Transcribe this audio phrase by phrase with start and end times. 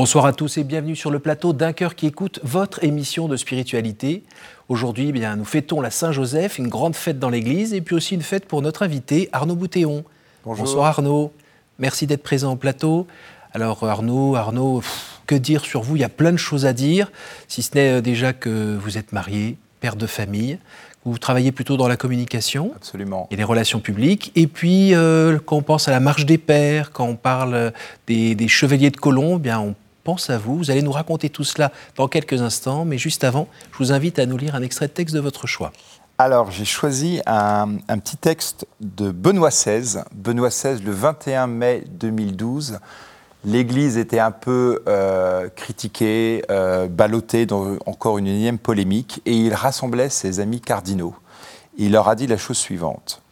[0.00, 3.36] Bonsoir à tous et bienvenue sur le plateau d'un cœur qui écoute votre émission de
[3.36, 4.22] spiritualité.
[4.70, 8.14] Aujourd'hui, eh bien, nous fêtons la Saint-Joseph, une grande fête dans l'Église et puis aussi
[8.14, 10.02] une fête pour notre invité Arnaud Boutéon.
[10.42, 10.64] Bonjour.
[10.64, 11.34] Bonsoir Arnaud,
[11.78, 13.06] merci d'être présent au plateau.
[13.52, 14.82] Alors Arnaud, Arnaud,
[15.26, 15.96] que dire sur vous?
[15.96, 17.12] Il y a plein de choses à dire,
[17.46, 20.56] si ce n'est euh, déjà que vous êtes marié, père de famille,
[21.04, 22.72] vous travaillez plutôt dans la communication.
[22.74, 23.28] Absolument.
[23.30, 24.32] Et les relations publiques.
[24.34, 27.74] Et puis, euh, quand on pense à la marche des pères, quand on parle
[28.06, 30.56] des, des chevaliers de colomb, eh bien, on pense à vous.
[30.56, 32.84] Vous allez nous raconter tout cela dans quelques instants.
[32.84, 35.46] Mais juste avant, je vous invite à nous lire un extrait de texte de votre
[35.46, 35.72] choix.
[36.18, 40.02] Alors, j'ai choisi un, petit texte de Benoît XVI.
[40.14, 42.78] Benoît XVI, le 21 mai 2012.
[43.46, 49.54] L'Église était un peu euh, critiquée, euh, ballottée dans encore une énième polémique, et il
[49.54, 51.14] rassemblait ses amis cardinaux.
[51.78, 53.22] Il leur a dit la chose suivante.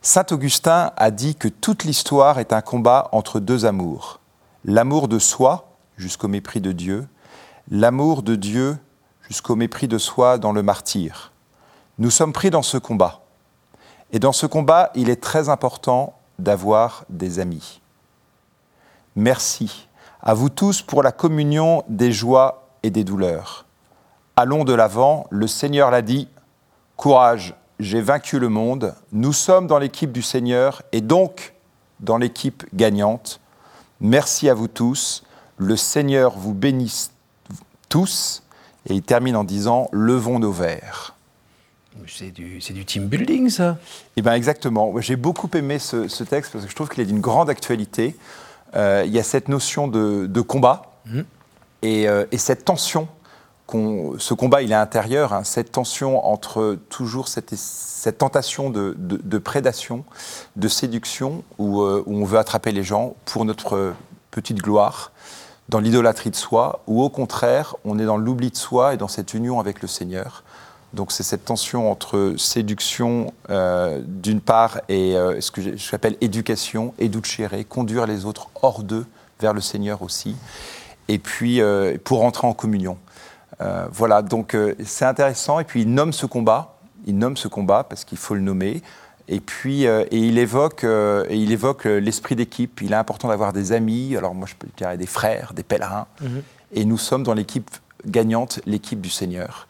[0.00, 4.20] Saint Augustin a dit que toute l'histoire est un combat entre deux amours.
[4.64, 5.69] L'amour de soi,
[6.00, 7.06] jusqu'au mépris de Dieu,
[7.70, 8.78] l'amour de Dieu
[9.28, 11.32] jusqu'au mépris de soi dans le martyr.
[11.98, 13.20] Nous sommes pris dans ce combat.
[14.10, 17.80] Et dans ce combat, il est très important d'avoir des amis.
[19.14, 19.88] Merci
[20.22, 23.66] à vous tous pour la communion des joies et des douleurs.
[24.36, 26.28] Allons de l'avant, le Seigneur l'a dit,
[26.96, 31.54] courage, j'ai vaincu le monde, nous sommes dans l'équipe du Seigneur et donc
[32.00, 33.40] dans l'équipe gagnante.
[34.00, 35.22] Merci à vous tous,
[35.60, 37.12] le Seigneur vous bénisse
[37.88, 38.42] tous.
[38.88, 41.14] Et il termine en disant Levons nos verres.
[42.06, 43.76] C'est du, du, team building, ça
[44.16, 44.98] Eh bien, exactement.
[45.00, 48.16] J'ai beaucoup aimé ce, ce, texte parce que je trouve qu'il est d'une grande actualité.
[48.74, 51.20] Euh, il y a cette notion de, de combat mmh.
[51.82, 53.06] et, euh, et, cette tension.
[53.68, 59.20] ce combat, il est intérieur, hein, cette tension entre toujours cette, cette tentation de, de,
[59.22, 60.04] de, prédation,
[60.56, 63.92] de séduction, où, euh, où on veut attraper les gens pour notre
[64.30, 65.12] petite gloire
[65.70, 69.08] dans l'idolâtrie de soi, ou au contraire, on est dans l'oubli de soi et dans
[69.08, 70.42] cette union avec le Seigneur.
[70.94, 76.92] Donc c'est cette tension entre séduction euh, d'une part et euh, ce que j'appelle éducation,
[76.98, 79.06] educere, conduire les autres hors d'eux
[79.38, 80.34] vers le Seigneur aussi,
[81.06, 82.98] et puis euh, pour entrer en communion.
[83.92, 88.04] voilà, donc c'est intéressant, et puis il nomme ce combat, il nomme ce combat parce
[88.04, 88.82] qu'il faut le nommer,
[89.32, 92.82] et puis, euh, et il évoque, euh, et il évoque l'esprit d'équipe.
[92.82, 94.16] Il est important d'avoir des amis.
[94.16, 96.08] Alors moi, je peux dire des frères, des pèlerins.
[96.20, 96.42] Mm -hmm.
[96.72, 97.70] Et nous sommes dans l'équipe
[98.06, 99.68] gagnante, l'équipe du Seigneur.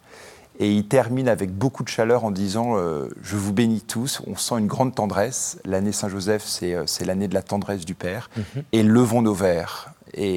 [0.58, 4.22] Et il termine avec beaucoup de chaleur en disant euh, Je vous bénis tous.
[4.26, 5.58] On sent une grande tendresse.
[5.66, 6.44] L'année Saint-Joseph,
[6.86, 8.24] c'est l'année de la tendresse du Père.
[8.36, 8.62] Mm -hmm.
[8.76, 9.78] Et levons nos verres.
[10.14, 10.36] Et,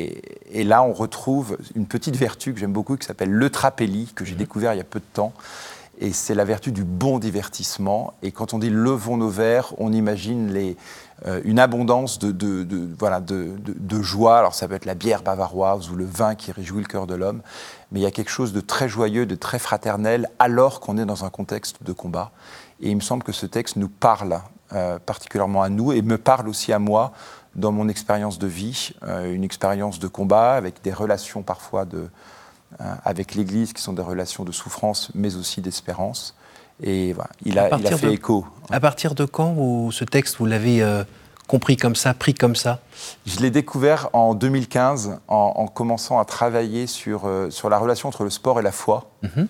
[0.59, 4.23] et, là, on retrouve une petite vertu que j'aime beaucoup qui s'appelle le trapélie, que
[4.25, 4.45] j'ai mm -hmm.
[4.45, 5.33] découvert il y a peu de temps
[6.03, 8.13] et c'est la vertu du bon divertissement.
[8.21, 10.53] Et quand on dit levons nos verres, on imagine
[11.25, 12.67] euh, une abondance de,
[12.99, 14.37] voilà, de, joie.
[14.37, 17.15] Alors ça peut être la bière bavaroise ou le vin qui réjouit le cœur de
[17.15, 17.41] l'homme,
[17.91, 21.05] mais il y a quelque chose de très joyeux, de très fraternel, alors qu'on est
[21.05, 22.31] dans un contexte de combat.
[22.81, 24.41] Et il me semble que ce texte nous parle
[24.73, 27.13] euh, particulièrement à nous et me parle aussi à moi
[27.55, 32.09] dans mon expérience de vie, euh, une expérience de combat avec des relations parfois de
[33.03, 36.35] avec l'Église, qui sont des relations de souffrance, mais aussi d'espérance.
[36.81, 38.45] Et voilà, il, a, il a fait de, écho.
[38.69, 41.03] À partir de quand vous, ce texte, vous l'avez euh,
[41.47, 42.79] compris comme ça, pris comme ça?
[43.25, 48.09] Je l'ai découvert en 2015, en, en, commençant à travailler sur, euh, sur la relation
[48.09, 49.11] entre le sport et la foi.
[49.21, 49.47] Mm -hmm.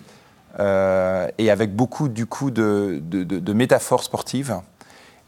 [0.60, 4.60] euh, et avec beaucoup, du coup, de, de, de, de métaphores sportives.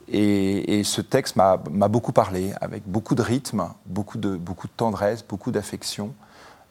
[0.08, 4.72] Et, et, ce texte m'a beaucoup parlé, avec beaucoup de rythme, beaucoup de, beaucoup de
[4.76, 6.14] tendresse, beaucoup d'affection.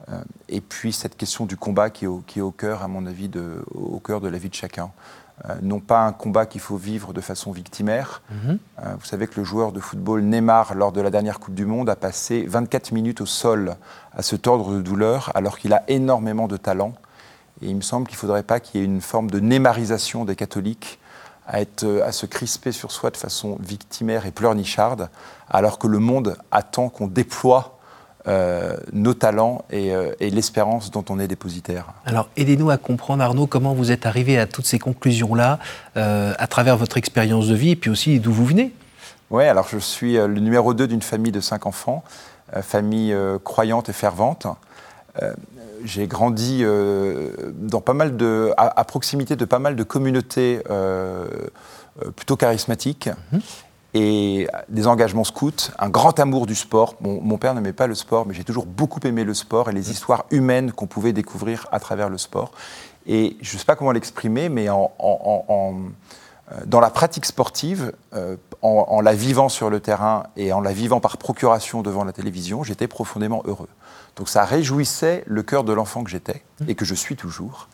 [0.09, 2.87] Euh, et puis cette question du combat qui est au, qui est au cœur, à
[2.87, 4.91] mon avis, de, au cœur de la vie de chacun.
[5.49, 8.21] Euh, non pas un combat qu'il faut vivre de façon victimaire.
[8.31, 8.57] -hmm.
[8.83, 11.65] euh, vous savez que le joueur de football Neymar, lors de la dernière Coupe du
[11.65, 13.75] Monde, a passé 24 minutes au sol
[14.13, 16.93] à se tordre de douleur, alors qu'il a énormément de talent.
[17.61, 20.23] Et il me semble qu'il ne faudrait pas qu'il y ait une forme de némarisation
[20.23, 20.99] des catholiques
[21.47, 25.09] à, être, à se crisper sur soi de façon victimaire et pleurnicharde,
[25.49, 27.74] alors que le monde attend qu'on déploie
[28.27, 31.93] euh, nos talents et, euh, et l'espérance dont on est dépositaire.
[32.05, 35.59] Alors, aidez-nous à comprendre, Arnaud, comment vous êtes arrivé à toutes ces conclusions-là,
[35.95, 38.73] euh, à travers votre expérience de vie, et puis aussi d'où vous venez.
[39.29, 42.03] Oui, alors je suis le numéro 2 d'une famille de cinq enfants,
[42.61, 44.47] famille croyante et fervente.
[45.83, 46.63] J'ai grandi
[47.53, 50.61] dans pas mal de, à, à, proximité de pas mal de communautés
[52.15, 53.09] plutôt charismatiques.
[53.33, 53.41] -hmm
[53.95, 56.95] et des engagements scouts, un grand amour du sport.
[56.99, 59.73] Bon, mon père n'aimait pas le sport, mais j'ai toujours beaucoup aimé le sport et
[59.73, 62.51] les histoires humaines qu'on pouvait découvrir à travers le sport.
[63.07, 65.75] Et je ne sais pas comment l'exprimer, mais en, en, en,
[66.65, 67.93] dans la pratique sportive,
[68.61, 72.63] en, la vivant sur le terrain et en la vivant par procuration devant la télévision,
[72.63, 73.69] j'étais profondément heureux.
[74.17, 77.69] Donc ça réjouissait le cœur de l'enfant que j'étais et que je suis toujours.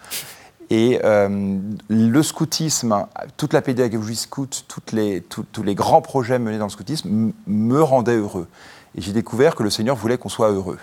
[0.71, 1.59] Et euh,
[1.89, 6.71] le scoutisme, toute la pédagogie scout, toutes les, tous les grands projets menés dans le
[6.71, 8.47] scoutisme me rendaient heureux.
[8.95, 10.79] Et j'ai découvert que le Seigneur voulait qu'on soit heureux.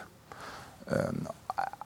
[0.93, 1.03] Euh,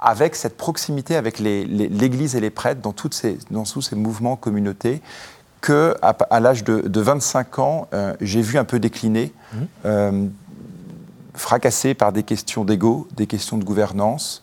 [0.00, 4.34] avec cette proximité avec l'Église et les prêtres dans, toutes ces, dans tous ces mouvements
[4.34, 5.00] communautés,
[5.60, 10.26] que à, l'âge de, 25 ans, euh, j'ai vu un peu décliner, mmh.
[11.34, 14.42] fracassé par des questions d'ego, des questions de gouvernance,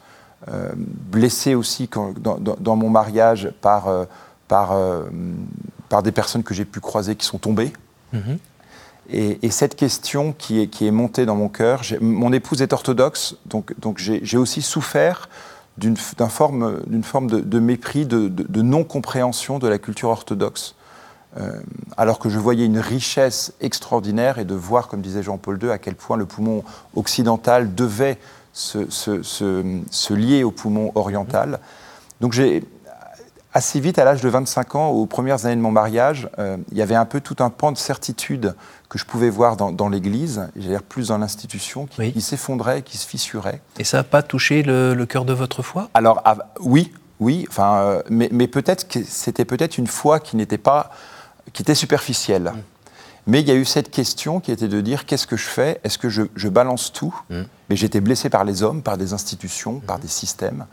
[1.12, 4.06] blessé aussi dans, mon mariage par, euh,
[4.48, 5.04] par, euh,
[5.90, 7.72] par des personnes que j'ai pu croiser qui sont tombées.
[8.14, 8.38] Mhm.
[9.12, 13.36] Et, cette question qui est, qui est montée dans mon cœur, mon épouse est orthodoxe,
[13.48, 15.30] donc, donc j'ai aussi souffert
[15.80, 20.76] d'une forme, forme de, de mépris, de, de, non-compréhension de la culture orthodoxe.
[21.98, 25.80] alors que je voyais une richesse extraordinaire et de voir, comme disait Jean-Paul II, à
[25.80, 26.64] quel point le poumon
[26.96, 28.20] occidental devait
[28.60, 31.60] se, lier au poumon oriental.
[32.22, 32.64] Donc j'ai
[33.54, 36.78] assez vite, à l'âge de 25 ans, aux premières années de mon mariage, euh, il
[36.78, 38.54] y avait un peu tout un pan de certitude
[38.90, 43.08] que je pouvais voir dans, l'Église, j'ai l'air plus dans l'institution, qui, s'effondrait, qui se
[43.08, 43.62] fissurait.
[43.78, 45.90] Et ça n'a pas touché le, cœur de votre foi?
[45.94, 46.24] Alors
[46.60, 50.92] oui, oui, enfin, euh, mais, peut-être que c'était peut-être une foi qui n'était pas,
[51.54, 52.54] qui était superficielle.
[52.56, 52.62] Mm.
[53.30, 55.80] Mais il y a eu cette question qui était de dire qu'est-ce que je fais?
[55.84, 57.16] Est-ce que je, balance tout?
[57.30, 57.42] Mmh.
[57.70, 59.82] Mais j'étais blessé par les hommes, par des institutions, mmh.
[59.82, 60.66] par des systèmes.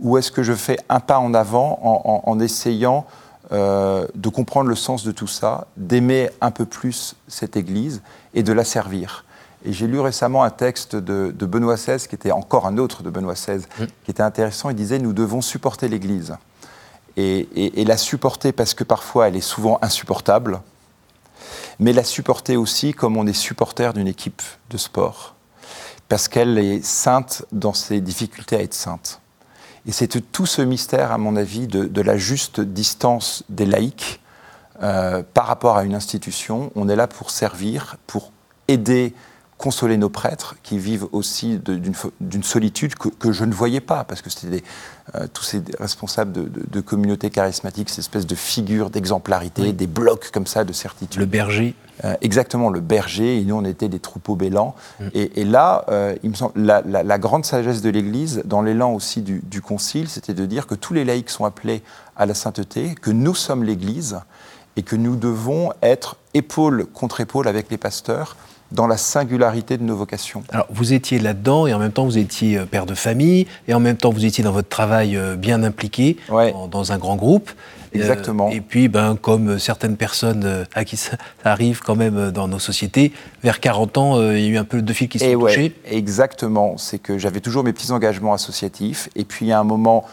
[0.00, 1.80] Ou est-ce que je fais un pas en avant
[2.26, 3.06] en, essayant
[3.52, 8.02] euh, de comprendre le sens de tout ça, d'aimer un peu plus cette Église
[8.34, 9.24] et de la servir?
[9.64, 13.08] Et j'ai lu récemment un texte de, Benoît XVI, qui était encore un autre de
[13.08, 13.84] Benoît XVI, mmh.
[14.04, 14.68] qui était intéressant.
[14.68, 16.36] Il disait Nous devons supporter l'Église.
[17.16, 20.60] et, la supporter parce que parfois elle est souvent insupportable,
[21.78, 25.34] mais la supporter aussi comme on est supporter d'une équipe de sport,
[26.08, 29.20] parce qu'elle est sainte dans ses difficultés à être sainte.
[29.86, 34.20] Et c'est tout ce mystère, à mon avis, de, la juste distance des laïcs
[34.82, 36.72] euh, par rapport à une institution.
[36.74, 38.32] On est là pour servir, pour
[38.66, 39.14] aider
[39.58, 41.60] consoler nos prêtres qui vivent aussi
[42.20, 44.64] d'une solitude que, je ne voyais pas, parce que c'était
[45.14, 50.46] euh, tous ces responsables de, communautés charismatiques, cette espèce de figure d'exemplarité, des blocs comme
[50.46, 51.20] ça de certitude.
[51.20, 51.74] Le berger.
[52.04, 54.74] Euh, exactement, le berger, et nous on était des troupeaux bêlants.
[54.98, 55.04] Mm.
[55.14, 59.40] Et, là, euh, il me semble, la, grande sagesse de l'Église, dans l'élan aussi du,
[59.44, 61.82] du Concile, c'était de dire que tous les laïcs sont appelés
[62.16, 64.18] à la sainteté, que nous sommes l'Église,
[64.76, 68.36] et que nous devons être épaule contre épaule avec les pasteurs
[68.72, 70.42] dans la singularité de nos vocations.
[70.50, 73.74] Alors, vous étiez là-dedans et en même temps, vous étiez euh, père de famille et
[73.74, 77.50] en même temps, vous étiez dans votre travail euh, bien impliqué dans, un grand groupe.
[77.94, 78.50] Euh, Exactement.
[78.50, 83.12] et puis, ben, comme certaines personnes à qui ça arrive quand même dans nos sociétés,
[83.44, 85.76] vers 40 ans, il y a eu un peu de fil qui s'est touché.
[85.88, 86.76] Exactement.
[86.76, 89.08] C'est que j'avais toujours mes petits engagements associatifs.
[89.14, 90.04] Et puis, a un moment,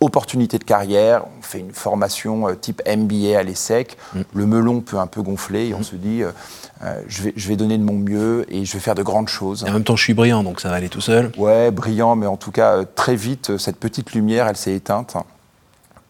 [0.00, 4.20] opportunité de carrière, on fait une formation type MBA à l'ESSEC, mm.
[4.34, 5.84] le melon peut un peu gonfler et on mm.
[5.84, 8.94] se dit, euh, je, vais, je, vais, donner de mon mieux et je vais faire
[8.94, 9.64] de grandes choses.
[9.66, 11.30] Et en même temps, je suis brillant, donc ça va aller tout seul.
[11.36, 14.74] Ouais, brillant, mais en tout cas, euh, très vite, euh, cette petite lumière, elle s'est
[14.74, 15.16] éteinte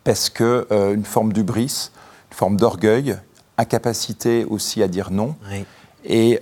[0.05, 1.91] parce que une forme d'ubris,
[2.31, 3.19] une forme d'orgueil,
[3.59, 5.37] incapacité aussi à dire non,
[6.07, 6.41] et,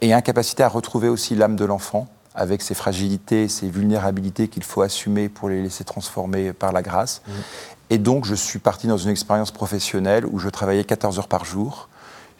[0.00, 4.82] et, incapacité à retrouver aussi l'âme de l'enfant avec ses fragilités, ses vulnérabilités qu'il faut
[4.82, 7.22] assumer pour les laisser transformer par la grâce.
[7.90, 11.44] Et donc, je suis parti dans une expérience professionnelle où je travaillais 14 heures par
[11.44, 11.88] jour,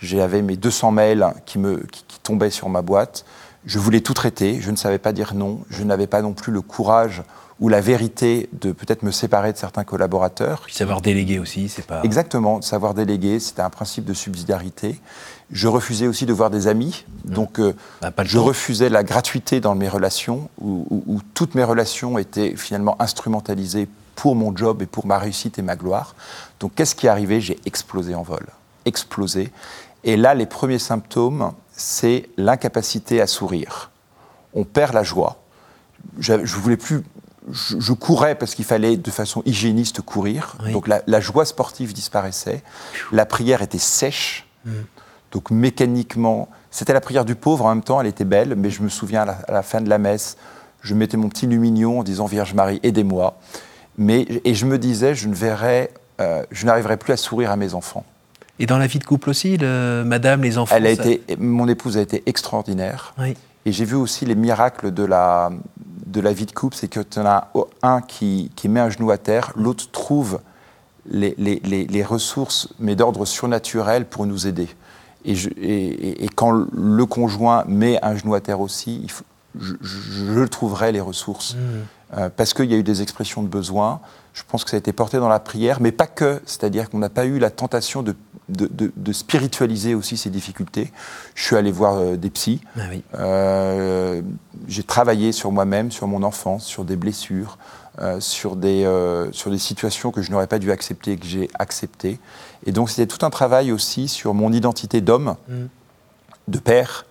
[0.01, 3.25] j'avais mes 200 mails qui, me, qui, tombaient sur ma boîte.
[3.65, 6.53] Je voulais tout traiter, je ne savais pas dire non, je n'avais pas non plus
[6.53, 7.23] le courage
[7.61, 10.65] ou la vérité de peut-être me séparer de certains collaborateurs.
[10.69, 12.03] savoir déléguer aussi, c'est pas.
[12.03, 15.01] Exactement, savoir déléguer, c'était un principe de subsidiarité.
[15.55, 19.77] Je refusais aussi de voir des amis, donc euh, bah, je refusais la gratuité dans
[19.77, 25.07] mes relations, où, où, toutes mes relations étaient finalement instrumentalisées pour mon job et pour
[25.07, 26.17] ma réussite et ma gloire.
[26.59, 27.41] Donc qu'est-ce qui est arrivé?
[27.41, 28.45] J'ai explosé en vol,
[28.85, 29.53] explosé.
[30.03, 33.93] Et là, les premiers symptômes, c'est l'incapacité à sourire.
[34.55, 35.41] On perd la joie.
[36.19, 37.03] Je, voulais plus.
[37.51, 40.57] Je, courais parce qu'il fallait de façon hygiéniste courir.
[40.73, 42.63] Donc la, joie sportive disparaissait.
[43.13, 44.47] La prière était sèche.
[44.65, 44.83] Hmm.
[45.35, 48.83] Donc mécaniquement, c'était la prière du pauvre en même temps, elle était belle, mais je
[48.83, 50.37] me souviens à la, fin de la messe,
[50.81, 53.37] je mettais mon petit lumignon en disant Vierge Marie, aidez-moi.
[53.99, 57.57] Mais, et je me disais, je ne verrai, euh, je n'arriverai plus à sourire à
[57.57, 58.05] mes enfants.
[58.61, 61.99] Et dans la vie de couple aussi, madame, les enfants Elle a été, Mon épouse
[61.99, 63.13] a été extraordinaire.
[63.67, 65.51] Et j'ai vu aussi les miracles de la,
[66.07, 67.49] de la vie de couple, c'est que tu en as
[67.83, 70.39] un qui, qui met un genou à terre, l'autre trouve
[71.11, 74.69] les, les- les- les ressources, mais d'ordre surnaturel, pour nous aider.
[75.25, 79.11] Et, je- et- et- et quand le conjoint met un genou à terre aussi, il
[79.11, 79.25] faut-
[79.59, 81.57] je, trouverai les ressources.
[82.17, 84.01] Euh, parce qu'il y a eu des expressions de besoin.
[84.35, 86.41] Je pense que ça a été porté dans la prière, mais pas que.
[86.45, 88.15] C'est-à-dire qu'on n'a pas eu la tentation de,
[88.49, 90.93] de- de- de spiritualiser aussi ces difficultés.
[91.35, 92.61] Je suis allé voir euh, des psys.
[92.77, 93.03] Ah oui.
[93.19, 94.23] Euh,
[94.69, 97.59] j'ai travaillé sur moi-même, sur mon enfance, sur des blessures,
[98.01, 101.27] euh, sur, des, euh, sur des situations que je n'aurais pas dû accepter et que
[101.27, 102.19] j'ai acceptées.
[102.67, 105.55] Et donc c'était tout un travail aussi sur mon identité d'homme, Mm.
[106.49, 107.07] de père,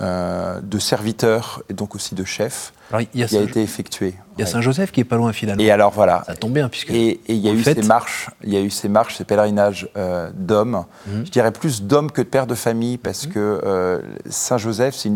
[0.00, 4.14] euh, de serviteur et donc aussi de chef Alors, y a, qui a été effectué.
[4.36, 4.50] il y a Ouais.
[4.50, 5.62] Saint-Joseph qui est pas loin finalement.
[5.62, 6.24] Et alors voilà.
[6.26, 6.90] Ça tombe bien puisque.
[6.90, 9.88] Et il y a eu ces marches, il y a eu ces marches, ces pèlerinages
[9.96, 10.84] euh, d'hommes.
[11.06, 11.26] Mhm.
[11.26, 13.32] Je dirais plus d'hommes que de pères de famille parce Mhm.
[13.34, 15.08] que euh, Saint Joseph, c'est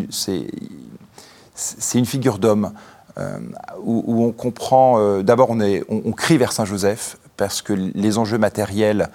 [1.98, 2.70] une, figure d'homme
[3.84, 4.98] où, où on comprend.
[4.98, 9.08] euh, D'abord, on, est- on- on crie vers Saint Joseph parce que les enjeux matériels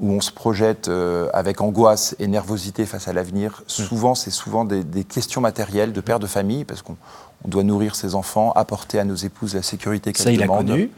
[0.00, 4.64] où on se projette euh, avec angoisse et nervosité face à l'avenir, souvent, c'est souvent
[4.66, 6.96] des, des questions matérielles de père de famille parce qu'on
[7.44, 10.46] on doit nourrir ses enfants, apporter à nos épouses la sécurité qu'elles Ça, il a
[10.46, 10.66] demandent.
[10.68, 10.90] connu.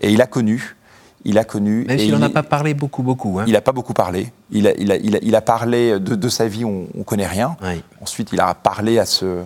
[0.00, 0.76] Et il a connu.
[1.24, 1.84] Il a connu.
[1.88, 3.38] Même s'il n'en a pas parlé beaucoup, beaucoup.
[3.40, 3.44] Hein.
[3.46, 4.30] Il n'a pas beaucoup parlé.
[4.50, 7.02] Il a, il a- il a- il a parlé de, de sa vie, on ne
[7.02, 7.56] connaît rien.
[7.62, 7.82] Oui.
[8.02, 9.40] Ensuite, il a parlé à, ce,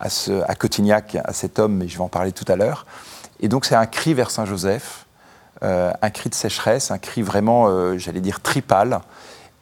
[0.00, 2.86] à, ce, à Cotignac, à cet homme, mais je vais en parler tout à l'heure.
[3.40, 5.06] Et donc, c'est un cri vers Saint-Joseph,
[5.62, 9.00] euh, un cri de sécheresse, un cri vraiment, euh, j'allais dire, tripal.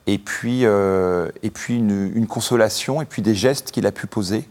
[0.07, 4.07] Et puis, euh, et puis une, une consolation, et puis des gestes qu'il a pu
[4.07, 4.49] poser.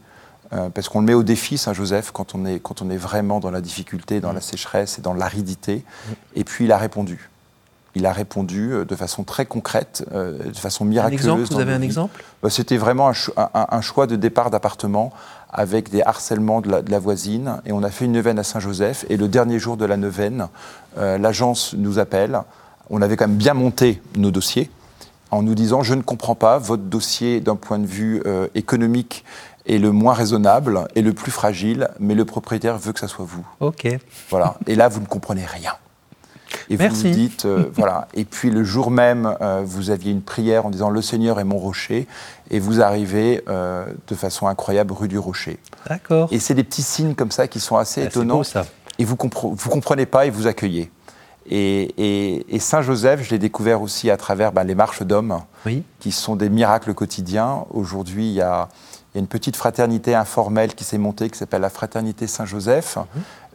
[0.74, 3.52] parce qu'on le met au défi, Saint-Joseph, quand, on est- quand on est vraiment dans
[3.52, 5.86] la difficulté, dans la sécheresse et dans l'aridité.
[6.36, 7.30] Et puis, il a répondu.
[7.96, 11.22] Il a répondu euh, de façon très concrète, euh, de façon Un miraculeuse.
[11.26, 12.24] exemple, vous avez un exemple?
[12.42, 15.12] Bah, C'était vraiment un, cho- un- un choix de départ d'appartement
[15.52, 17.58] avec des harcèlements de la, de la voisine.
[17.66, 19.06] Et on a fait une neuvaine à Saint-Joseph.
[19.10, 20.48] Et le dernier jour de la neuvaine,
[20.98, 22.40] euh, l'agence nous appelle.
[22.90, 24.70] On avait quand même bien monté nos dossiers
[25.30, 29.26] en nous disant Je ne comprends pas, votre dossier d'un point de vue euh, économique
[29.68, 33.26] est le moins raisonnable et le plus fragile, mais le propriétaire veut que ça soit
[33.28, 33.46] vous.
[33.60, 33.88] Ok.
[34.30, 34.56] Voilà.
[34.68, 35.74] Et là, vous ne comprenez rien.
[36.72, 37.10] Et vous Merci.
[37.10, 38.08] vous dites, euh, voilà.
[38.14, 41.44] Et puis le jour même, euh, vous aviez une prière en disant Le Seigneur est
[41.44, 42.08] mon rocher,
[42.50, 45.60] et vous arrivez euh, de façon incroyable rue du Rocher.
[45.90, 46.30] D'accord.
[46.32, 48.38] Et c'est des petits signes comme ça qui sont assez Ah, c'est étonnants.
[48.38, 48.66] beau, ça.
[49.00, 50.90] Et vous compre- vous comprenez pas et vous accueillez.
[51.50, 55.40] Et, et- et Saint Joseph, je l'ai découvert aussi à travers ben, les marches d'hommes
[55.66, 55.84] Oui.
[56.00, 57.66] qui sont des miracles quotidiens.
[57.72, 58.70] Aujourd'hui, il y a,
[59.14, 62.98] il y a une petite fraternité informelle qui s'est montée, qui s'appelle la Fraternité Saint-Joseph,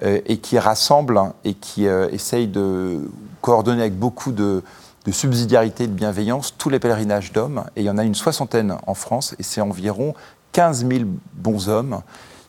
[0.02, 3.10] euh, et qui rassemble et qui euh, essaye de
[3.40, 4.62] coordonner avec beaucoup de,
[5.06, 7.64] de subsidiarité, de bienveillance, tous les pèlerinages d'hommes.
[7.75, 10.14] Et il y en a une soixantaine en France, et c'est environ
[10.52, 12.02] 15 000 bons hommes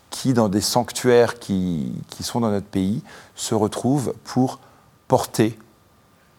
[0.10, 3.04] qui, dans des sanctuaires qui, qui sont dans notre pays,
[3.36, 4.60] se retrouvent pour
[5.08, 5.58] porter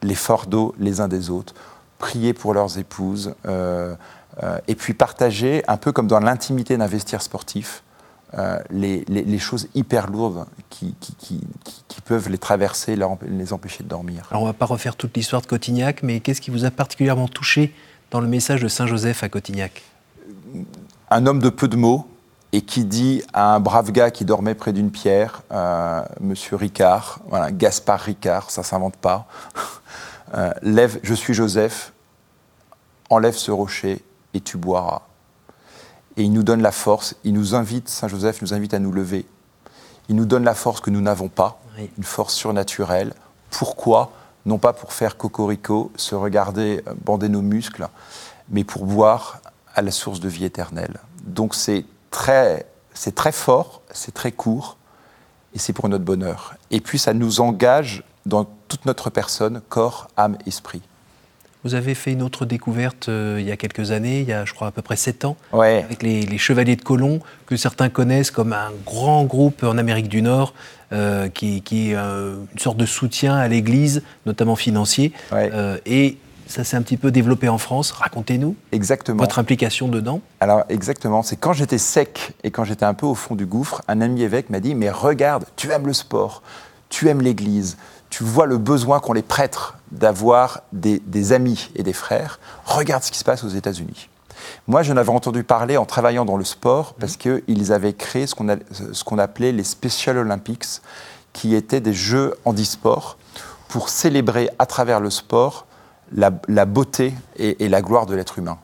[0.02, 1.54] les fardeaux les uns des autres,
[1.98, 3.94] prier pour leurs épouses, euh,
[4.68, 7.82] et puis partager, un peu comme dans l'intimité d'un vestiaire sportif,
[8.34, 11.40] euh, les, les- les choses hyper lourdes qui, qui- qui-
[12.04, 12.96] peuvent les traverser,
[13.28, 14.26] les empêcher de dormir.
[14.30, 17.28] Alors, on va pas refaire toute l'histoire de Cotignac, mais qu'est-ce qui vous a particulièrement
[17.28, 17.74] touché
[18.10, 19.82] dans le message de Saint-Joseph à Cotignac?
[21.10, 22.08] Un homme de peu de mots
[22.52, 27.20] et qui dit à un brave gars qui dormait près d'une pierre, euh, Monsieur Ricard,
[27.28, 29.26] voilà, Gaspard Ricard, ça s'invente pas,
[30.34, 31.92] euh, lève, je suis Joseph,
[33.10, 34.02] enlève ce rocher
[34.34, 35.02] et tu boiras.
[36.16, 38.92] Et il nous donne la force, il nous invite, Saint Joseph nous invite à nous
[38.92, 39.26] lever.
[40.08, 41.90] Il nous donne la force que nous n'avons pas, Oui.
[41.96, 43.14] une force surnaturelle.
[43.50, 44.12] Pourquoi?
[44.46, 47.88] Non pas pour faire cocorico, se regarder, euh, bander nos muscles,
[48.48, 49.40] mais pour boire
[49.74, 50.98] à la source de vie éternelle.
[51.24, 54.76] Donc c'est très, c'est très fort, c'est très court,
[55.54, 56.54] et c'est pour notre bonheur.
[56.70, 60.82] Et puis ça nous engage dans toute notre personne, corps, âme, esprit.
[61.68, 64.46] Vous avez fait une autre découverte euh, il y a quelques années, il y a
[64.46, 65.82] je crois à peu près sept ans, Ouais.
[65.84, 70.08] avec les, les Chevaliers de Colomb, que certains connaissent comme un grand groupe en Amérique
[70.08, 70.54] du Nord,
[70.94, 75.12] euh, qui, qui est euh, une sorte de soutien à l'Église, notamment financier.
[75.30, 75.50] Ouais.
[75.84, 77.90] Et ça s'est un petit peu développé en France.
[77.90, 79.18] Racontez-nous Exactement.
[79.22, 80.22] votre implication dedans.
[80.40, 83.82] Alors exactement, c'est quand j'étais sec et quand j'étais un peu au fond du gouffre,
[83.88, 86.42] un ami évêque m'a dit mais regarde, tu aimes le sport,
[86.88, 87.76] tu aimes l'Église,
[88.10, 93.02] tu vois le besoin qu'ont les prêtres d'avoir des, des amis et des frères, regarde
[93.02, 94.08] ce qui se passe aux États-Unis.
[94.66, 98.34] Moi, j'en avais entendu parler en travaillant dans le sport parce qu'ils avaient créé ce
[98.34, 100.80] qu'on appelait les Special Olympics,
[101.32, 103.18] qui étaient des jeux handisport
[103.68, 105.66] pour célébrer à travers le sport
[106.12, 108.58] la, la beauté et, et la gloire de l'être humain.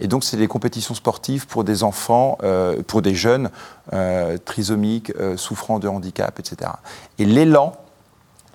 [0.00, 3.50] Et donc, c'est des compétitions sportives pour des enfants, euh, pour des jeunes
[3.92, 6.70] euh, trisomiques, euh, souffrant de handicap, etc.
[7.18, 7.72] Et l'élan,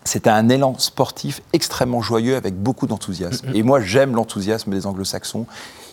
[0.05, 3.49] c'était un élan sportif extrêmement joyeux avec beaucoup d'enthousiasme.
[3.53, 5.45] Et moi, j'aime l'enthousiasme des anglo-saxons.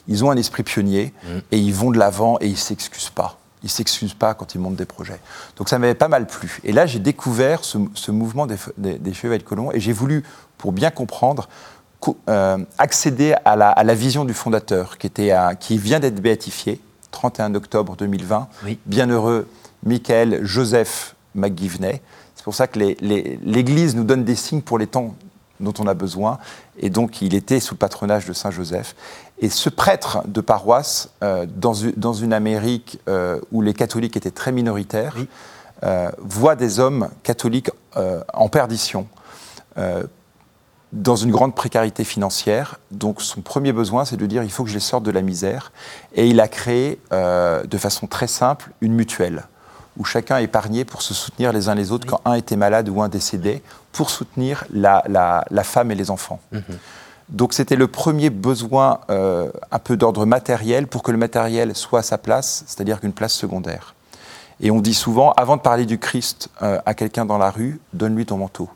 [0.09, 1.12] Ils ont un esprit pionnier
[1.52, 3.38] et ils vont de l'avant et ils s'excusent pas.
[3.62, 5.21] Ils s'excusent pas quand ils montent des projets.
[5.57, 6.61] Donc ça m'avait pas mal plu.
[6.64, 10.25] Et là, j'ai découvert ce, mouvement des, des, chevaliers de colons et j'ai voulu,
[10.57, 11.49] pour bien comprendre,
[12.29, 17.97] euh, accéder à la, vision du fondateur, qui, était qui vient d'être béatifié, 31 octobre
[17.97, 18.49] 2020.
[18.87, 19.47] Bienheureux
[19.85, 22.00] Michael Joseph McGivney.
[22.41, 25.15] C'est pour ça que l'Église nous donne des signes pour les temps
[25.61, 26.39] dont on a besoin.
[26.79, 28.97] Et donc, il était sous le patronage de Saint Joseph.
[29.41, 31.75] Et ce prêtre de paroisse, euh, dans,
[32.15, 35.17] une Amérique euh, où les catholiques étaient très minoritaires,
[35.83, 37.71] euh, voit des hommes catholiques
[38.33, 39.07] en perdition,
[40.95, 42.81] dans une grande précarité financière.
[42.91, 45.21] Donc, son premier besoin, c'est de dire il faut que je les sorte de la
[45.21, 45.73] misère.
[46.15, 49.45] Et il a créé, de façon très simple, une mutuelle
[50.00, 53.02] où chacun épargnait pour se soutenir les uns les autres quand un était malade ou
[53.02, 56.40] un décédé, pour soutenir la, femme et les enfants.
[56.52, 56.62] Mhm.
[57.28, 62.00] Donc c'était le premier besoin euh, un peu d'ordre matériel pour que le matériel soit
[62.00, 63.95] à sa place, c'est-à-dire qu'une place secondaire.
[64.61, 67.78] Et on dit souvent, avant de parler du Christ euh, à quelqu'un dans la rue,
[67.92, 68.71] donne-lui ton manteau.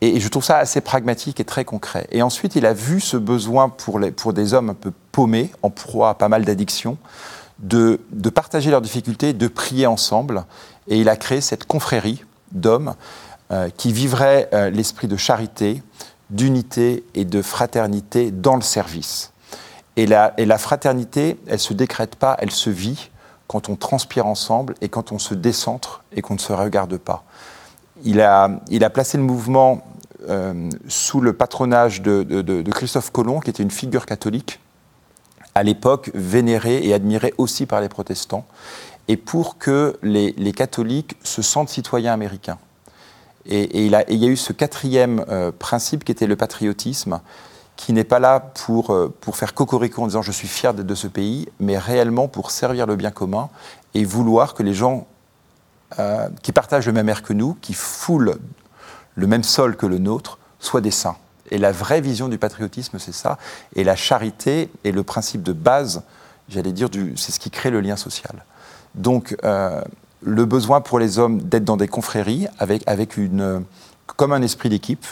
[0.00, 2.06] Et, je trouve ça assez pragmatique et très concret.
[2.10, 5.52] Et ensuite, il a vu ce besoin pour, les, pour des hommes un peu paumés,
[5.62, 6.96] en proie à pas mal d'addictions,
[7.62, 7.98] de,
[8.34, 10.44] partager leurs difficultés, de prier ensemble.
[10.88, 12.94] Et il a créé cette confrérie d'hommes
[13.50, 15.82] euh, qui vivraient euh, l'esprit de charité,
[16.30, 19.32] d'unité et de fraternité dans le service.
[19.96, 23.10] Et la, et la fraternité, elle ne se décrète pas, elle se vit
[23.46, 27.24] quand on transpire ensemble et quand on se décentre et qu'on ne se regarde pas.
[28.04, 29.84] Il a, il a placé le mouvement
[30.28, 34.60] euh, sous le patronage de, de, Christophe Colomb, qui était une figure catholique,
[35.54, 38.46] à l'époque vénéré et admiré aussi par les protestants,
[39.08, 42.58] et pour que les, catholiques se sentent citoyens américains.
[43.44, 47.20] Et, il, y a eu ce quatrième euh, principe qui était le patriotisme,
[47.76, 50.94] qui n'est pas là pour, euh, pour faire cocorico en disant je suis fier de
[50.94, 53.50] ce pays, mais réellement pour servir le bien commun
[53.94, 55.06] et vouloir que les gens
[55.98, 58.38] euh, qui partagent le même air que nous, qui foulent
[59.14, 61.16] le même sol que le nôtre, soient des saints.
[61.52, 63.36] Et la vraie vision du patriotisme, c'est ça.
[63.76, 66.02] Et la charité est le principe de base,
[66.48, 68.46] j'allais dire, c'est ce qui crée le lien social.
[68.94, 69.82] Donc, euh,
[70.22, 73.16] le besoin pour les hommes d'être dans des confréries avec, avec
[74.06, 75.04] comme un esprit d'équipe,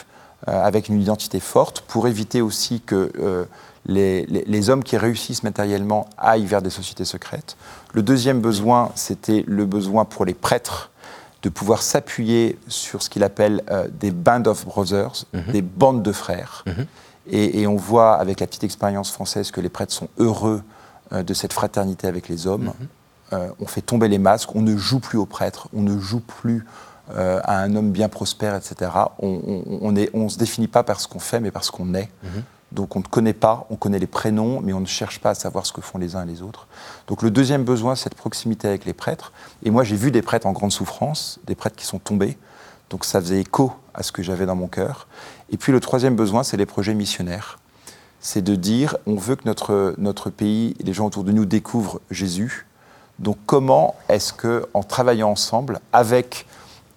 [0.48, 3.44] euh, avec une identité forte, pour éviter aussi que euh,
[3.84, 7.58] les, les, hommes qui réussissent matériellement aillent vers des sociétés secrètes.
[7.92, 10.90] Le deuxième besoin, c'était le besoin pour les prêtres
[11.42, 15.52] de pouvoir s'appuyer sur ce qu'il appelle euh, des band of brothers, mhm.
[15.52, 16.64] des bandes de frères.
[16.66, 16.86] Mhm.
[17.30, 20.62] et, on voit avec la petite expérience française que les prêtres sont heureux
[21.12, 22.64] euh, de cette fraternité avec les hommes.
[22.64, 22.74] Mhm.
[23.32, 26.20] Euh, on fait tomber les masques, on ne joue plus aux prêtres, on ne joue
[26.20, 26.66] plus
[27.12, 28.88] à un homme bien prospère, etc.
[29.18, 32.08] On ne on, se définit pas par ce qu'on fait, mais par ce qu'on est.
[32.72, 35.34] Donc on ne connaît pas, on connaît les prénoms, mais on ne cherche pas à
[35.34, 36.68] savoir ce que font les uns et les autres.
[37.08, 39.32] Donc le deuxième besoin, c'est cette proximité avec les prêtres.
[39.64, 42.38] Et moi, j'ai vu des prêtres en grande souffrance, des prêtres qui sont tombés.
[42.88, 45.08] Donc ça faisait écho à ce que j'avais dans mon cœur.
[45.50, 47.58] Et puis le troisième besoin, c'est les projets missionnaires.
[48.20, 49.44] C'est de dire, on veut que
[49.98, 52.66] notre, pays les gens autour de nous découvrent Jésus.
[53.18, 56.46] Donc comment est-ce que, en travaillant ensemble, avec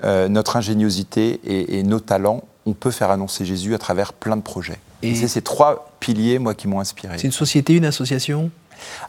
[0.03, 4.41] euh, notre ingéniosité et nos talents, on peut faire annoncer Jésus à travers plein de
[4.41, 4.79] projets?
[5.03, 7.17] Et c'est ces trois piliers, moi, qui m'ont inspiré.
[7.17, 8.51] C'est une société, une association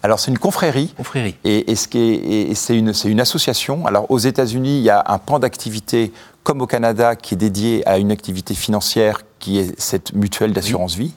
[0.05, 0.95] alors c'est une confrérie.
[0.97, 1.35] Confrérie.
[1.43, 3.87] Et, c'est une, une, association.
[3.87, 6.13] Alors aux États-Unis, il y a un pan d'activité
[6.45, 10.95] comme au Canada qui est dédié à une activité financière qui est cette mutuelle d'assurance
[10.95, 11.15] vie,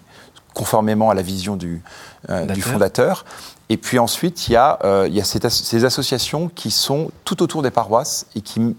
[0.53, 1.81] conformément à la vision du,
[2.29, 3.25] euh, du fondateur.
[3.69, 7.43] Et puis ensuite, il y a, euh, il y a ces associations qui sont tout
[7.43, 8.75] autour des paroisses et qui,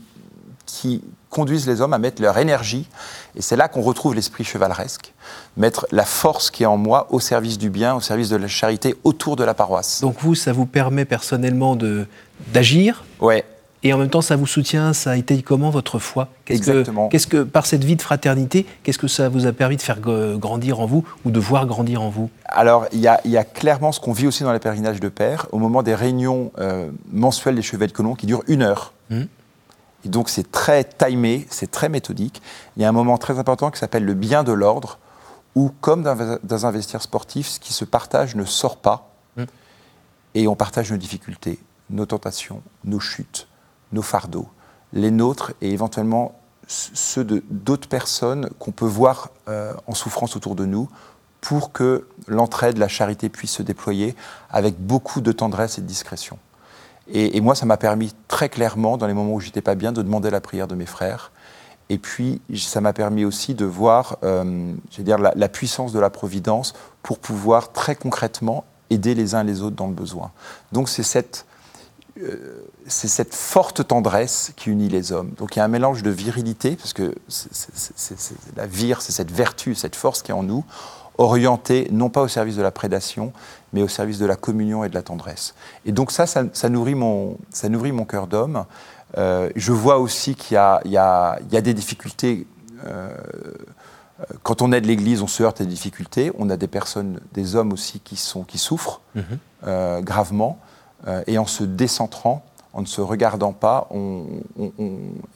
[0.64, 1.02] qui
[1.38, 2.88] conduisent les hommes à mettre leur énergie,
[3.36, 5.14] et c'est là qu'on retrouve l'esprit chevaleresque,
[5.56, 8.48] mettre la force qui est en moi au service du bien, au service de la
[8.48, 10.00] charité autour de la paroisse.
[10.00, 11.78] Donc vous, ça vous permet personnellement
[12.52, 13.44] d'agir Ouais.
[13.84, 16.26] Et en même temps, ça vous soutient, ça a été comment votre foi?
[16.48, 17.08] Exactement.
[17.08, 20.00] Qu'est-ce que, par cette vie de fraternité, qu'est-ce que ça vous a permis de faire
[20.00, 22.28] grandir en vous ou de voir grandir en vous?
[22.46, 25.58] Alors, il y, a clairement ce qu'on vit aussi dans les pèlerinages de Père, au
[25.58, 28.92] moment des réunions euh, mensuelles des chevets de colons qui durent une heure.
[29.12, 29.28] Hum.
[30.04, 32.42] Et donc c'est très timé, c'est très méthodique.
[32.76, 34.98] Il y a un moment très important qui s'appelle le bien de l'ordre,
[35.54, 39.44] où comme dans, un vestiaire sportif, ce qui se partage ne sort pas, mm.
[40.34, 41.58] et on partage nos difficultés,
[41.90, 43.48] nos tentations, nos chutes,
[43.92, 44.48] nos fardeaux,
[44.92, 50.66] les nôtres et éventuellement ceux d'autres personnes qu'on peut voir euh, en souffrance autour de
[50.66, 50.88] nous,
[51.40, 54.14] pour que l'entraide, la charité puisse se déployer
[54.50, 56.38] avec beaucoup de tendresse et de discrétion.
[57.10, 60.02] Et, moi, ça m'a permis très clairement, dans les moments où j'étais pas bien, de
[60.02, 61.32] demander la prière de mes frères
[61.88, 66.74] Et puis, ça m'a permis aussi de voir euh, dire, la, puissance de la Providence
[67.02, 70.32] pour pouvoir très concrètement aider les uns les autres dans le besoin.
[70.72, 71.46] Donc, c'est cette,
[72.22, 75.30] euh, cette forte tendresse qui unit les hommes.
[75.38, 77.14] Donc, il y a un mélange de virilité, parce que
[78.56, 80.64] la vire, c'est cette vertu, cette force qui est en nous,
[81.18, 83.32] orientée non pas au service de la prédation,
[83.72, 85.54] mais au service de la communion et de la tendresse.
[85.84, 88.64] Et donc, ça, ça, ça nourrit, mon, ça nourrit mon cœur d'homme.
[89.16, 92.46] Euh, je vois aussi qu'il y, y, y a, des difficultés.
[92.86, 93.10] Euh,
[94.42, 96.32] quand on aide l'Église, on se heurte à des difficultés.
[96.38, 99.24] On a des personnes, des hommes aussi qui, sont, qui souffrent mhm.
[99.66, 100.58] euh, gravement.
[101.26, 104.26] et en se décentrant, en ne se regardant pas, on,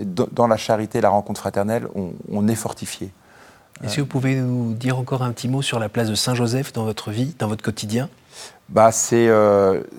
[0.01, 1.88] dans la charité, la rencontre fraternelle,
[2.29, 3.11] on, est fortifié.
[3.83, 6.35] Est-ce que vous pouvez nous dire encore un petit mot sur la place de Saint
[6.35, 8.09] Joseph dans votre vie, dans votre quotidien?
[8.68, 9.29] Bah, C'est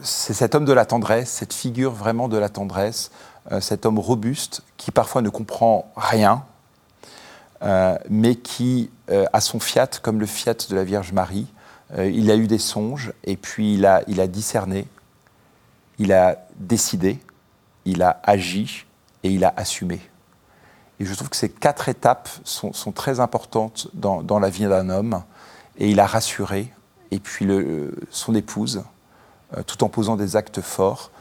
[0.01, 3.11] cet homme de la tendresse, cette figure vraiment de la tendresse.
[3.51, 6.45] Euh, cet homme robuste qui parfois ne comprend rien,
[7.61, 11.47] euh, mais qui euh, a son fiat comme le fiat de la Vierge Marie.
[11.97, 14.87] il a eu des songes et puis il a, il a discerné,
[15.99, 17.19] il a décidé,
[17.85, 18.85] il a agi
[19.23, 19.99] et il a assumé.
[21.03, 25.23] Et je trouve que ces quatre étapes sont, très importantes dans, la vie d'un homme.
[25.77, 26.71] Et il a rassuré,
[27.11, 28.83] et puis le, son épouse,
[29.67, 31.11] tout en posant des actes forts.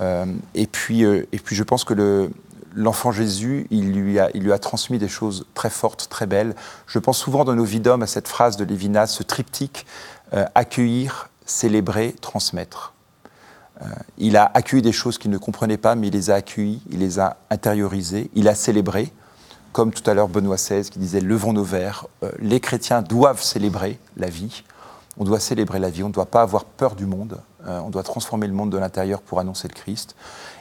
[0.00, 2.30] Euh, et, puis, euh, et puis je pense que
[2.72, 6.54] l'enfant Jésus, il lui, a, il lui, a, transmis des choses très fortes, très belles.
[6.86, 9.86] Je pense souvent dans nos vies d'hommes à cette phrase de Lévinas, ce triptyque
[10.34, 12.94] euh, accueillir, célébrer, transmettre.
[14.16, 17.00] il a accueilli des choses qu'il ne comprenait pas, mais il les a accueillies, il
[17.00, 19.12] les a intériorisées, il a célébré,
[19.72, 22.06] comme tout à l'heure Benoît XVI qui disait Levons nos verres.
[22.38, 24.62] les chrétiens doivent célébrer la vie.
[25.18, 27.90] On doit célébrer la vie, on ne doit pas avoir peur du monde, euh, on
[27.90, 30.16] doit transformer le monde de l'intérieur pour annoncer le Christ.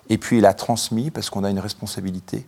[0.09, 2.45] Et puis il a transmis parce qu'on a une responsabilité.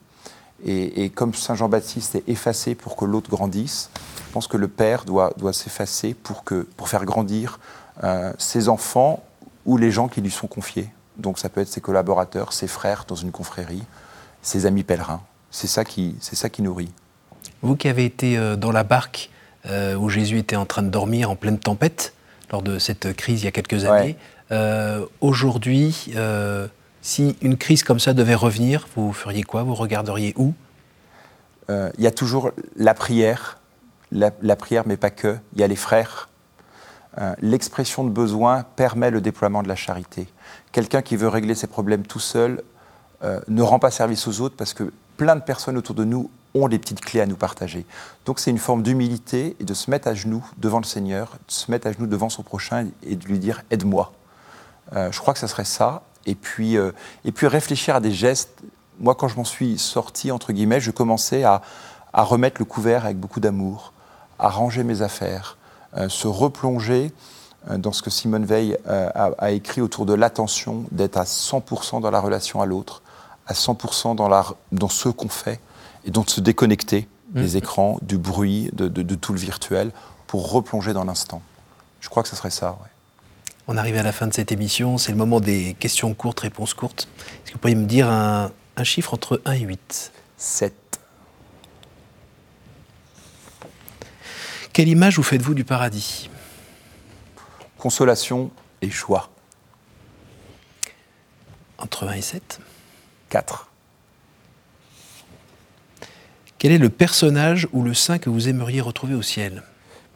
[0.66, 3.90] Et, comme Saint Jean-Baptiste est effacé pour que l'autre grandisse,
[4.28, 6.46] je pense que le Père doit, doit s'effacer pour,
[6.78, 7.60] pour faire grandir
[8.06, 9.22] euh, ses enfants
[9.66, 10.90] ou les gens qui lui sont confiés.
[11.18, 13.84] Donc ça peut être ses collaborateurs, ses frères dans une confrérie,
[14.42, 15.22] ses amis pèlerins.
[15.54, 16.92] C'est ça qui, c'est ça qui nourrit.
[17.62, 19.30] Vous qui avez été euh, dans la barque
[19.98, 22.14] où Jésus était en train de dormir en pleine tempête,
[22.52, 24.18] lors de cette crise il y a quelques années,
[24.54, 26.68] euh, aujourd'hui, euh,
[27.02, 29.64] si une crise comme ça devait revenir, vous feriez quoi?
[29.64, 30.54] Vous regarderiez où?
[31.70, 33.60] Euh, Il y a toujours la prière,
[34.12, 35.38] la, prière, mais pas que.
[35.54, 36.30] Il y a les frères.
[37.42, 40.28] L'expression de besoin permet le déploiement de la charité.
[40.72, 42.64] Quelqu'un qui veut régler ses problèmes tout seul
[43.48, 46.68] ne rend pas service aux autres parce que plein de personnes autour de nous ont
[46.68, 47.86] des petites clés à nous partager.
[48.26, 51.52] Donc c'est une forme d'humilité et de se mettre à genoux devant le Seigneur, de
[51.52, 54.14] se mettre à genoux devant son prochain et de lui dire aide-moi.
[54.96, 56.04] Euh, je crois que ce serait ça.
[56.26, 56.92] Et puis, euh,
[57.26, 58.62] et puis réfléchir à des gestes.
[59.00, 61.62] Moi, quand je m'en suis sorti, entre guillemets, je commençais à,
[62.14, 63.92] à remettre le couvert avec beaucoup d'amour,
[64.40, 65.58] à ranger mes affaires,
[65.98, 67.12] euh, se replonger
[67.78, 72.20] dans ce que Simone Veil a, écrit autour de l'attention, d'être à 100% dans la
[72.20, 73.03] relation à l'autre,
[73.48, 75.60] à 100% dans, la, dans ce qu'on fait,
[76.06, 77.58] et donc de se déconnecter des mmh.
[77.58, 79.92] écrans, du bruit, de, de, tout le virtuel,
[80.28, 81.42] pour replonger dans l'instant.
[82.00, 82.72] Je crois que ce serait ça.
[82.72, 82.90] Ouais.
[83.68, 86.74] On arrive à la fin de cette émission, c'est le moment des questions courtes, réponses
[86.74, 87.08] courtes.
[87.18, 88.52] Est-ce que vous pourriez me dire un,
[88.84, 90.74] chiffre entre 1 et 8 7.
[94.74, 96.30] Quelle image vous faites-vous du paradis?
[97.78, 98.52] Consolation
[98.82, 99.30] et choix.
[101.78, 102.60] Entre 1 et 7
[103.34, 103.68] 4.
[106.60, 109.64] Quel est le personnage ou le saint que vous aimeriez retrouver au ciel?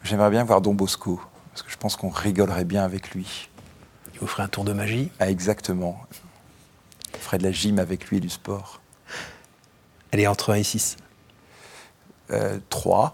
[0.04, 3.50] J'aimerais bien voir Don Bosco parce que je pense qu'on rigolerait bien avec lui.
[4.14, 5.10] Il vous ferait un tour de magie?
[5.18, 6.00] Ah, Exactement.
[7.16, 8.82] On ferait de la gym avec lui et du sport.
[10.12, 10.98] Elle est entre 1 et 6
[12.30, 13.14] euh, 3.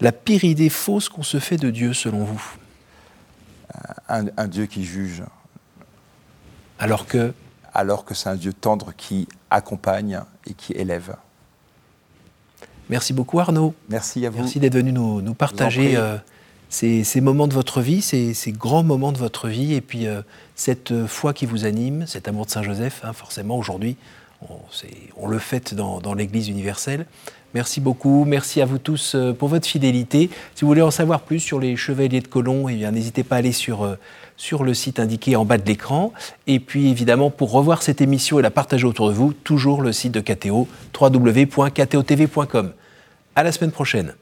[0.00, 2.42] La pire idée fausse qu'on se fait de Dieu, selon vous?
[4.08, 5.22] Un, un Dieu qui juge.
[6.80, 7.32] Alors que
[7.78, 11.14] Alors que c'est un Dieu tendre qui accompagne et qui élève.
[12.90, 13.72] Merci beaucoup Arnaud.
[13.88, 14.38] Merci à vous.
[14.38, 16.16] Merci d'être venu nous, partager euh,
[16.70, 20.22] ces, moments de votre vie, ces, grands moments de votre vie, et puis euh,
[20.56, 23.96] cette foi qui vous anime, cet amour de Saint-Joseph, hein, forcément aujourd'hui,
[25.16, 27.06] on, le fête dans, l'Église universelle.
[27.54, 30.28] Merci beaucoup, merci à vous tous euh, pour votre fidélité.
[30.54, 33.38] Si vous voulez en savoir plus sur les chevaliers de Colomb, eh n'hésitez pas à
[33.38, 33.96] aller sur,
[34.36, 36.12] sur le site indiqué en bas de l'écran.
[36.46, 39.92] Et puis évidemment, pour revoir cette émission et la partager autour de vous, toujours le
[39.92, 42.72] site de KTO, www.ktotv.com.
[43.34, 44.14] À la semaine prochaine.